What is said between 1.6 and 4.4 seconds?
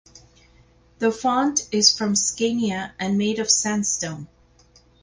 is from Scania and made of sandstone.